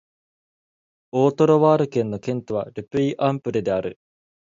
[1.11, 3.99] オート＝ロワール県の県都はル・ピュイ＝アン＝ヴレである